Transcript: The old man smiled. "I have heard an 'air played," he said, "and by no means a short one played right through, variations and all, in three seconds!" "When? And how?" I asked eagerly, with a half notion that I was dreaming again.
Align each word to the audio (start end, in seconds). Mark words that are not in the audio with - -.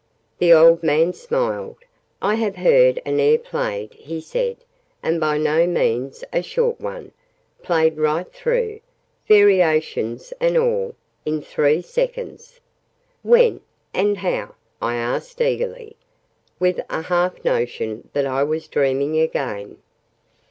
The 0.39 0.51
old 0.51 0.81
man 0.81 1.13
smiled. 1.13 1.75
"I 2.23 2.33
have 2.33 2.55
heard 2.55 2.99
an 3.05 3.19
'air 3.19 3.37
played," 3.37 3.93
he 3.93 4.19
said, 4.19 4.57
"and 5.03 5.19
by 5.19 5.37
no 5.37 5.67
means 5.67 6.23
a 6.33 6.41
short 6.41 6.81
one 6.81 7.11
played 7.61 7.97
right 7.99 8.25
through, 8.33 8.79
variations 9.27 10.33
and 10.39 10.57
all, 10.57 10.95
in 11.23 11.39
three 11.39 11.83
seconds!" 11.83 12.59
"When? 13.21 13.61
And 13.93 14.17
how?" 14.17 14.55
I 14.81 14.95
asked 14.95 15.39
eagerly, 15.39 15.95
with 16.59 16.79
a 16.89 17.03
half 17.03 17.45
notion 17.45 18.09
that 18.13 18.25
I 18.25 18.41
was 18.41 18.67
dreaming 18.67 19.19
again. 19.19 19.77